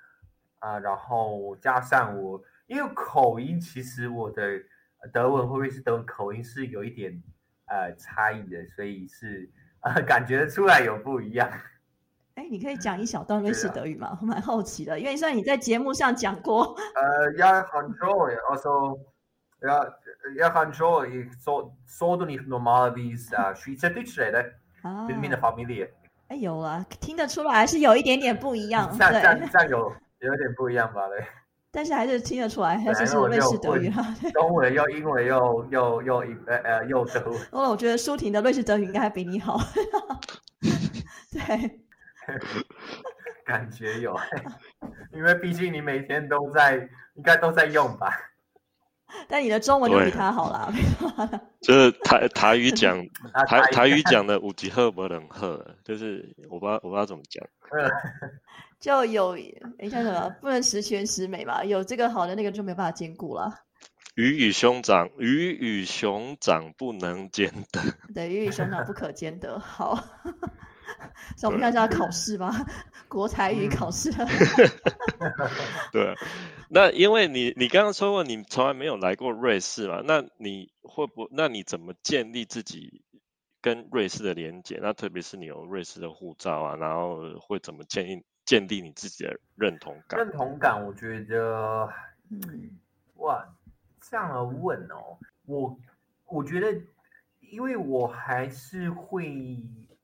[0.61, 4.43] 啊、然后加上我因为口音，其实我的
[5.13, 7.23] 德文会不会是德文口音是有一点
[7.67, 11.49] 呃差异的，所以是呃感觉出来有不一样。
[12.35, 14.17] 哎，你可以讲一小段瑞士德语吗？
[14.21, 18.99] 我蛮好奇的，因为虽然你在节目上讲过，呃 ja, Control, also
[19.61, 19.93] ja,
[20.37, 25.89] ja, Control, so, so du nicht normalerweise äh, Schweizerdeutsch reden 啊 mit meiner Familie.
[26.29, 31.09] 哎，有啊，听得出来还是有一点点不一样，这样这样对，这样有有点不一样吧？
[31.09, 31.27] 对，
[31.71, 34.17] 但是还是听得出来，还是是瑞士德语啊。
[34.23, 39.59] 对中文又英文又又又英呃呃又德文，哦， 我觉得舒婷的瑞士德语应该还比你好。
[41.31, 41.81] 对，
[43.45, 44.19] 感觉有，
[45.13, 46.77] 因为毕竟你每天都在，
[47.15, 48.11] 应该都在用吧？
[49.29, 50.73] 但你的中文就比他好啦。
[51.61, 52.99] 就是台台语讲
[53.33, 57.47] 啊台台语讲的五级赫不能赫，就是我不知道我不知道怎么讲。
[58.81, 59.31] 就有
[59.79, 63.53] 诶叫什么，不能十全十美吧，有这个好的那个就没办法兼顾了。
[64.15, 67.81] 鱼与熊掌，鱼与熊掌不能兼得。
[68.15, 69.59] 对，鱼与熊掌不可兼得。
[69.59, 69.99] 好，
[71.37, 72.53] 所以我们现在考试吧？
[73.09, 74.11] 国才语考试。
[75.93, 76.15] 对，
[76.69, 81.29] 那因为你你刚刚说过你从来没有来过瑞士嘛，那你会不？
[81.33, 83.03] 那你怎么建立自己
[83.61, 84.79] 跟瑞士的连接？
[84.83, 90.19] 那特别是你有瑞士的护照啊，然后会怎么建立建立你自己的认同感？
[90.21, 91.89] 认同感，我觉得
[92.31, 92.71] 嗯，
[93.17, 93.45] 哇，
[94.01, 95.79] 这样的问哦，我
[96.27, 96.81] 我觉得，
[97.41, 99.59] 因为我还是会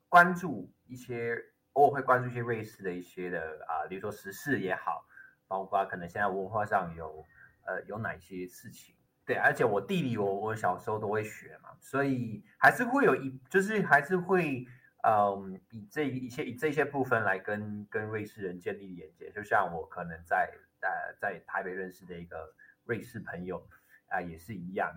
[0.08, 1.36] 关注一些，
[1.72, 5.06] 偶尔会关注一些瑞士的一些的啊、比如说时事也好，
[5.46, 7.24] 包括可能现在文化上有
[7.66, 8.94] 呃有哪些事情。
[9.26, 14.66] 对，而且我地理我我小时候都会学嘛，所以还是会有一，就是还是会，
[15.02, 19.32] 嗯，以这一些以这些部分来跟跟瑞士人建立连接。
[19.32, 23.66] 就像我可能在呃在台北认识的一个瑞士朋友
[24.08, 24.92] 啊、也是一样。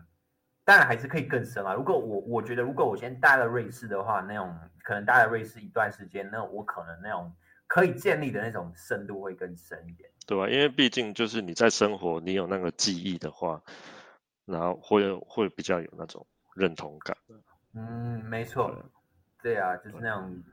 [0.67, 1.73] 当然还是可以更深啊。
[1.73, 4.53] 如果我我觉得，如果我先待了瑞士的话，那种
[4.83, 7.33] 可能待了瑞士一段时间，那我可能那种
[7.67, 10.09] 可以建立的那种深度会更深一点。
[10.25, 10.49] 对吧？
[10.49, 13.61] 因为毕竟就是你在生活，你有那个记忆的话，
[14.43, 17.15] 然后会会比较有那种认同感。
[17.73, 18.75] 嗯，没错，
[19.41, 20.43] 对啊，就是那种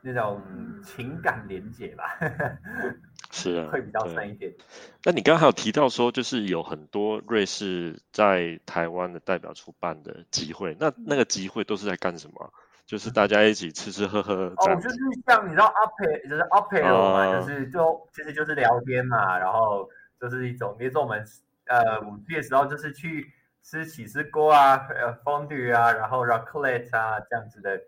[0.00, 0.42] 那种
[0.82, 2.18] 情感连结吧，
[3.34, 4.54] 是啊，会比较对深一点。
[5.02, 12.46] 那你刚刚还有提到说，就是有很多瑞士在台湾的代表处办的集会，那那个集会都是在干什么啊？
[12.86, 14.52] 就是大家一起吃吃喝喝。
[14.56, 15.92] 哦，就是像你知道 up
[16.28, 19.88] 就是 up 嘛，就是就其实就是聊天嘛，然后
[20.20, 21.24] 就是一种，比如说我们
[21.66, 23.32] 呃五 G 的时候就是去
[23.64, 27.80] 吃起司锅啊，呃 fondue 啊，然后 raclette 啊这样子的。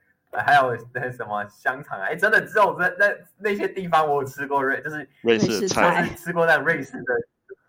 [0.43, 2.07] 还有那什么香肠啊？
[2.07, 3.07] 哎，真的只有在那
[3.39, 7.15] 那些地方我有吃过瑞，就是瑞士菜，吃过在瑞士的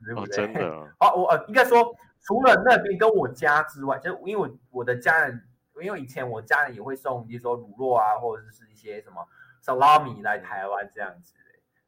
[0.03, 0.25] 食物。
[0.27, 0.67] 真的？
[0.99, 5.43] 哦，我呃，应该说除了那边跟我家之外，就因为我我的家人，
[5.81, 9.27] 因为以前我家人也会送，比如说乳酪啊，或者是一些什么
[9.63, 11.33] salami 来台湾这样子。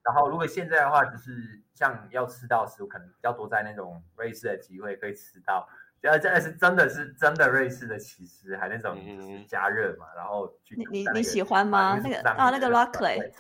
[0.02, 5.68] 然后如果现在的话，就是像要吃到食物，可能比较多在那种瑞士的机会可以吃到。
[6.02, 12.00] 呃，真的是真的是真的瑞士的起司，还那种就是加热嘛，然后你你你喜欢吗？
[12.02, 13.32] 那个啊，那个 Rockley，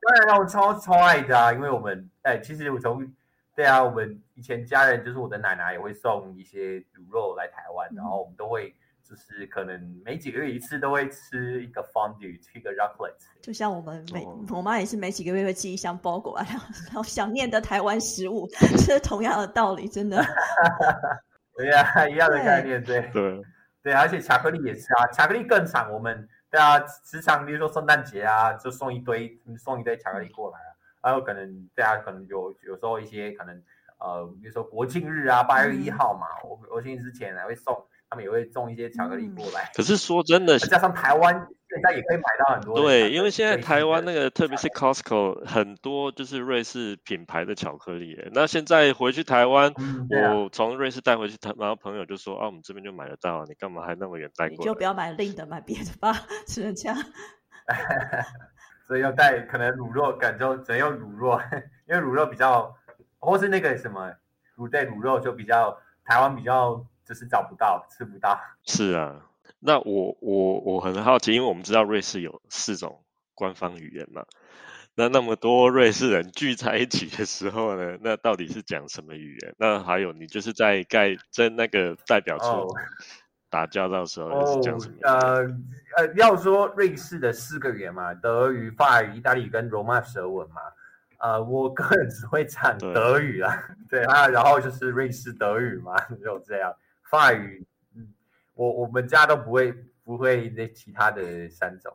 [0.00, 3.04] 当然我超超爱的啊，因为我们哎，其实我从
[3.56, 8.72] 对啊，我们以前家人就是我的奶奶也会送一些卤肉来台湾，然后我们都会
[9.02, 16.46] 就是可能每几个月一次都会吃一个 fondue，吃一个 Rockley，就像我们每我妈也是每几个月会寄一箱包裹来，
[16.86, 18.48] 然后想念的台湾食物，
[18.78, 20.24] 是同样的道理，真的。
[21.62, 23.42] 对呀， 一样的概念，对对
[23.82, 25.90] 对，而且巧克力也是啊，巧克力更惨。
[25.92, 30.70] 我们对啊，时常比如说圣诞节啊，就送一堆送一堆巧克力过来啊。
[31.02, 33.62] 还有可能对啊，可能有有时候一些可能
[33.98, 37.74] 呃，比如说国庆日啊，八月一号嘛，我国庆日之前还会送。
[38.10, 39.70] 他们也会送一些巧克力过来。
[39.72, 41.32] 可是说真的， 加上台湾
[41.68, 42.74] 现在也可以买到很多。
[42.82, 48.18] 对，因为现在台湾那个，特别是 Costco 很多就是瑞士品牌的巧克力。
[48.32, 49.72] 那现在回去台湾，
[50.10, 56.12] 我从瑞士带回去，然后朋友就说：“啊，我们这边就买得到，你干嘛还那么远带过来？”你就不要买另的，买别的吧，
[56.48, 56.98] 只能这样。
[58.88, 61.40] 所以要带可能卤肉，感觉只能用卤肉，
[61.88, 62.74] 因为乳酪比较，
[63.20, 64.12] 或是那个什么
[64.56, 66.84] 乳对乳酪就比较台湾比较。
[67.10, 68.40] 就是找不到，吃不到。
[68.62, 69.20] 是啊，
[69.58, 73.02] 那我我我很好奇，因为我们知道瑞士有四种
[73.34, 74.24] 官方语言嘛，
[74.94, 79.52] 那那么多瑞士人聚在一起的时候呢，那到底是讲什么语言？
[79.58, 82.68] 那还有你就是在盖在那个代表处
[83.50, 84.94] 打交道的时候是讲什么？
[85.02, 85.40] 呃
[85.96, 90.60] 呃，要说瑞士的四个语言嘛，德语、法语、意大利语跟罗马舌文嘛。
[91.18, 93.52] 呃，我个人只会讲德语啊，
[93.90, 95.94] 对啊，然后就是瑞士德语嘛，
[96.24, 96.72] 就这样。
[97.10, 98.14] 法语，嗯，
[98.54, 99.72] 我我们家都不会
[100.04, 101.92] 不会那其他的三种，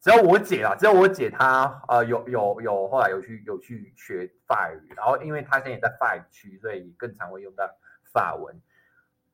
[0.00, 7.68] 只有我姐啊，只有我姐她呃有有有后来有去有去学法语，然后因为她现在也在法语区，所以更常会用到
[8.12, 8.54] 法文。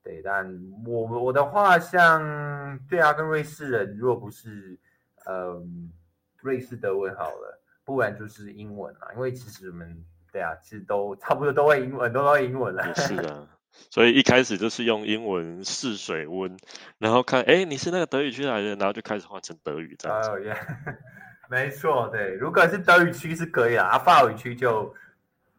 [0.02, 0.46] 对，但
[0.86, 4.78] 我我的话像对啊，跟瑞士人如果不是
[5.26, 5.92] 嗯
[6.38, 12.94] 瑞士德文好了，不然就是英文啊，因为其实我们对啊，其实都差不多都会英文，都会英文了。
[12.94, 13.46] 是啊。
[13.90, 16.56] 所以一开始就是用英文试水温，
[16.98, 20.30] 然后看，哎，你是那个德语区来的，然后就开始换成德语这样子。
[20.30, 20.56] 哦耶，
[21.48, 24.94] 没错，对，如果是德语区是可以的，啊，法语区就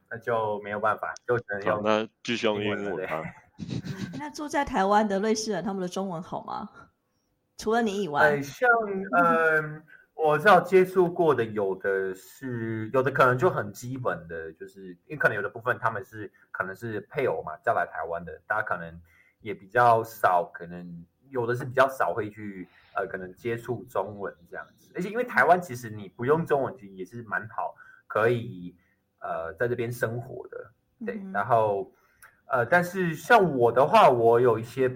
[0.10, 3.24] 那就没有办法，就只能用那继续用英文啊。
[4.20, 6.70] 那住在台湾的瑞士人，他们的中文好吗？
[7.58, 8.70] 除了你以外，像
[9.18, 9.84] 嗯。
[10.22, 19.02] 我知道接触过的有的是有的可能就很基本的，就是因为可能有的部分他们是可能是配偶嘛叫来台湾的，大家可能
[19.40, 27.74] 也比较少，可能有的是比较少会去呃可能接触中文这样子，而且因为台湾其实你不用中文其实也是蛮好，
[28.06, 28.76] 可以
[29.20, 30.72] 呃在这边生活的，
[31.06, 31.90] 对，然后
[32.48, 34.94] 呃但是像我的话，我有一些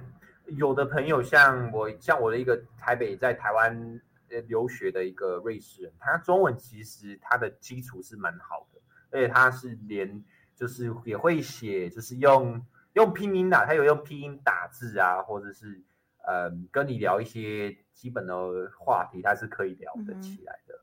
[0.48, 4.02] 有的朋友像我像我的一个台北在台湾。
[4.42, 10.24] 留学的一个瑞士人，他中文其实他的基础是蛮好的，而且他是连
[10.56, 15.82] 就是也会写，就是用用拼音打，他有用拼音打字啊，或者是
[16.26, 18.36] 呃跟你聊一些基本的
[18.80, 20.76] 话题，他是可以聊得起来的。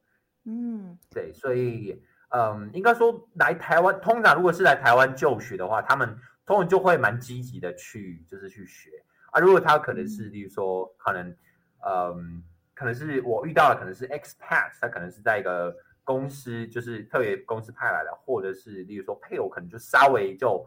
[0.45, 8.91] 嗯，对，所以嗯，应该说来台湾，通常如果是来台湾就学的话，他们通常就会蛮积极的去就是去学
[9.33, 9.41] 啊。
[9.41, 11.37] 如果他可能是，例如说可能
[11.85, 12.45] 嗯。
[12.81, 20.65] 可能是我遇到的，可能是 expat，他可能是在一个公司，就是特别公司派来的，或者是例如说配偶，可能就稍微就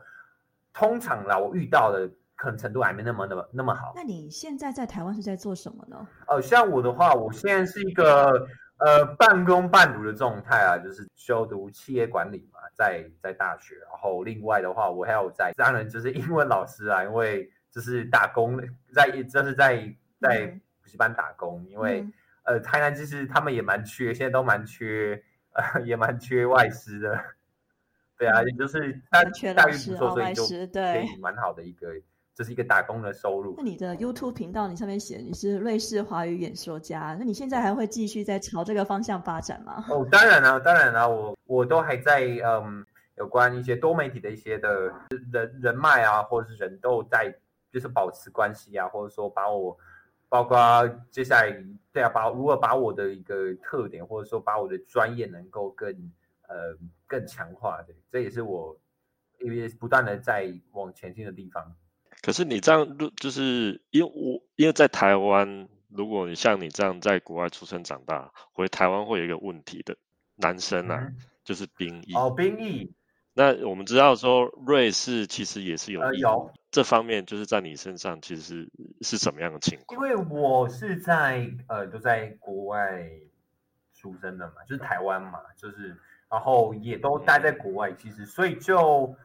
[0.71, 3.93] 通常啦，我遇到的可能程度还没那么那么那么好。
[3.95, 6.07] 那你现在在台湾是在做什么呢？
[6.27, 18.61] 呃，像我的话，我现在是一个呃半工半读的状态啊，就是修读企业管理嘛，在在大学，然后另外的话，我还有在当然就是英文老师啊，因为就是打工
[18.93, 20.59] 在就是在在。
[20.93, 22.05] 补习班打工，因为
[22.43, 25.21] 呃，台南其实他们也蛮缺，现在都蛮缺，
[25.53, 27.19] 呃，也蛮缺外师的。
[28.17, 31.87] 对啊，也就是他待遇不错，所以就可以蛮好的一个
[32.35, 33.55] 这是一个打工的收入。
[33.57, 39.83] 那你的 YouTube 频道，你上面写你是瑞士华语演说家，那你现在还会继续在朝这个方向发展吗？
[39.89, 42.85] 哦，当然了，当然了，我我都还在嗯，
[43.17, 44.93] 有关一些多媒体的一些的
[45.31, 47.33] 人人脉啊，或者是人都在
[47.71, 49.75] 就是保持关系啊，或者说把我
[50.33, 55.87] 包括接下来对啊，把如何把我的一个特点，或者说把我的专业能够更
[56.47, 56.75] 呃
[57.05, 58.75] 更强化的，这也是我
[59.39, 61.75] 因为不断的在往前进的地方。
[62.23, 69.95] 可是你这样，就是因为我因为在台湾，如果你像你这样在国外出生长大，回台湾会有一个问题的，
[70.37, 71.13] 男生啊，
[71.43, 72.15] 就是兵役。
[72.15, 72.91] 哦，兵役。
[73.33, 78.69] 那我们知道说瑞士其实也是有有这方面，就是在你身上其实是
[79.01, 79.99] 是什么样的情况？
[79.99, 83.09] 因为我是在呃都在国外
[83.93, 85.97] 出生的嘛，就是台湾嘛，就是
[86.29, 89.15] 然后也都待在国外，其实所以就。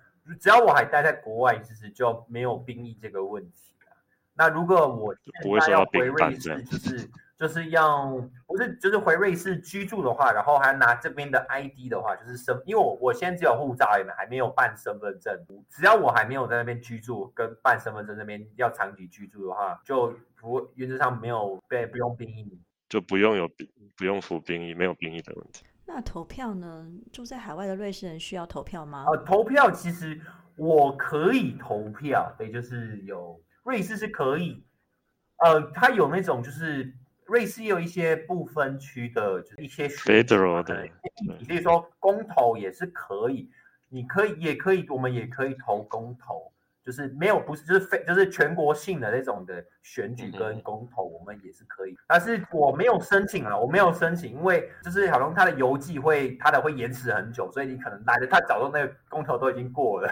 [0.41, 3.97] 只要我还待在国外，其实就没有兵役这个问题啊。
[4.35, 5.15] 那如果我
[5.59, 15.35] 现在要回瑞士，就是就是要不是就是回瑞士居住的话，然后还拿这边的 ID 的话，就是身，因为我我现在只有护照，也还没有办身份证。
[15.71, 25.65] 只要我还没有在那边居住，跟办身份证那边要长期居住的话，就不原则上没有被不用兵役，就不用有兵不用服兵役，没有兵役的问题。
[25.87, 26.87] 那投票呢？
[27.13, 29.07] 住在海外的瑞士人需要投票吗？
[29.09, 30.21] 呃，投票其实
[30.57, 34.63] 我可以投票，也，就是有瑞士是可以，
[35.39, 36.95] 呃，他有那种就是
[37.29, 40.89] 瑞士有一些不分区的，就是一些 federal 的，
[41.47, 43.49] 比如说公投也是可以，
[43.89, 46.53] 你可以也可以，我们也可以投公投。
[46.85, 51.95] 就是没有，不是，就是非，就是全国性的那种的选举跟公投，我们也是可以。
[52.07, 60.11] 但是我没有申请啊，我没有申请，因为就是好像他的邮寄会，他的会延迟很久，所以你可能来的太早都那个公投都已经过了。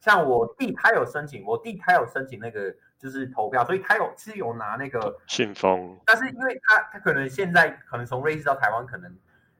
[0.00, 5.98] 像我弟他有申请，我弟他有申请那个就是投票，所以他有是有拿那个信封。
[6.04, 9.14] 但是因为他他可能现在可能从瑞士到台湾，可能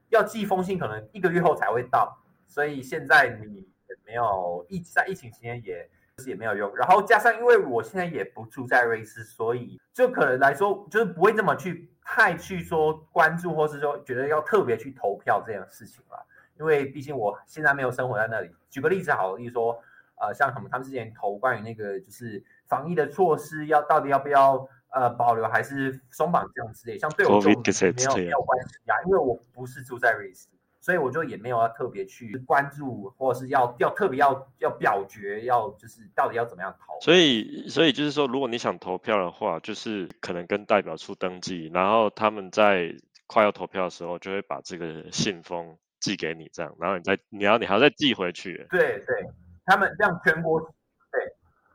[0.09, 2.17] 要寄封信，可能一个月后才会到，
[2.47, 5.89] 所以现在你也没有疫在疫情期间也是。
[6.27, 16.27] 也没有用，然后加上因为我现在也不住在瑞士，所以就可能来说就是不会这么去太去说关注，或是说觉得要特别去投票这样事情了。
[16.59, 18.53] 因为毕竟我现在没有生活在那里。
[18.69, 19.81] 举个例子好，例如说
[20.19, 30.47] 呃，像什么他们之前投关于那个就是防疫的措施，要到底要不要呃保留还是松绑这样之类，像对我就没有没有关系啊，因为我不是住在瑞士。
[30.81, 36.97] 所以我就也没有要特别去关注，或者是要要特别要要表决，要就是到底要怎么样投。
[37.01, 42.95] 所以所以就是说，如果你想投票的话，就是可能跟代表处登记，然后他们在
[43.27, 48.65] 快要投票的时候，就会把这个信封寄给你，这样，然后你再你要你还要再寄回去。
[48.69, 49.25] 对对，
[49.65, 50.61] 他们让全国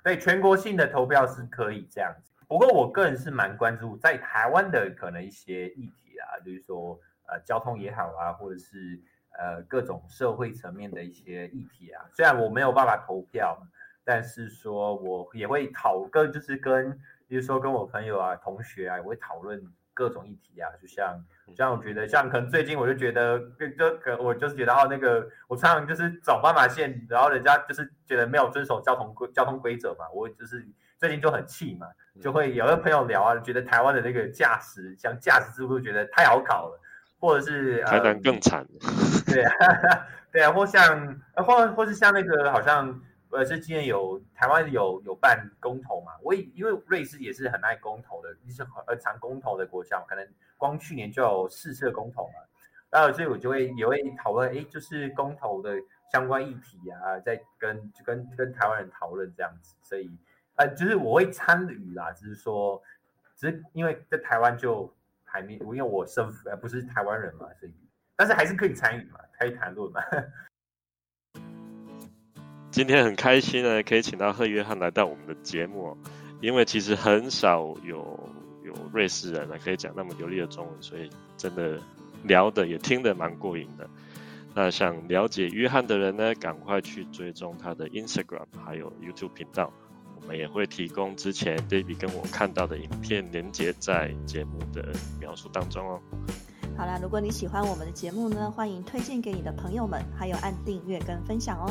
[0.05, 2.33] 对对全国性的投票是可以这样子。
[2.47, 7.01] 不过我个人是蛮关注在台湾的可能一些议题啊，就是说。
[7.27, 9.01] 呃，交通也好啊，或者是
[9.39, 13.59] 呃各种社会层面的一些议题啊，虽然我没有办法投票，
[14.05, 16.93] 但是说我也会讨跟就是跟，
[17.27, 19.59] 比如说跟我朋友啊、同学啊，也会讨论
[19.95, 21.25] 各种议题啊，就像
[21.57, 23.39] 像我觉得像可能最近我就觉得，
[23.79, 30.67] 就可我就是觉得哦那个我常常就是走斑马线，然后人家就是觉得没有遵守交通规交通规则嘛，我就是
[30.99, 31.87] 最近就很气嘛，
[32.21, 36.81] 就会有个朋友聊啊，觉得台湾的那个驾驶像驾驶制度觉得太好考了。
[37.21, 38.67] 或者是台南更惨，
[39.25, 39.51] 对啊，
[40.31, 43.01] 对啊，或像或或是像那个好像
[43.35, 46.13] 呃，是今年有台湾有有办公投嘛？
[46.23, 50.27] 我因为瑞士也是很爱公投的，也是很常公投的国家，可能
[50.57, 52.35] 光去年就有四次公投嘛。
[52.91, 55.77] 然后所以我就会也会讨论，哎，就是公投的
[56.13, 59.75] 相关议题啊，在跟就跟跟台湾人讨论这样子。
[59.83, 60.11] 所以
[60.57, 62.83] 呃，就是我会参与啦，只是说，
[63.37, 64.93] 只是因为在台湾就。
[65.27, 67.75] 还没，因为我身份不是台湾人嘛，所以，
[68.15, 70.01] 但是还是可以参与嘛，可以谈论嘛。
[72.75, 75.97] 今天很开心呢，可以请到贺约翰来到我们的节目，
[76.41, 78.29] 因为其实很少有
[78.65, 81.79] 有瑞士人呢可以讲那么流利的中文，所以真的
[82.25, 83.89] 聊的也听得蛮过瘾的。
[84.57, 89.73] 那想了解约翰的人呢，赶快去追踪他的 Instagram 还有 YouTube 频道。
[90.21, 96.01] 我们也会提供之前 David 跟我看到的影片连接在节目的描述当中哦。
[96.77, 101.71] 好啦，如果你喜欢我们的节目呢，欢迎推荐给你的朋友们，还有按订阅跟分享哦。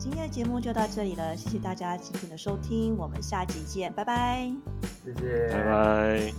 [0.00, 4.50] 今天的节目就到这里了，谢谢大家今天的收听，我们下集见，拜拜。
[5.04, 6.32] 谢谢，拜拜。